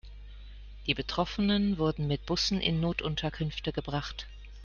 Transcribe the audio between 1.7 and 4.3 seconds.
wurden mit Bussen in Notunterkünfte gebracht.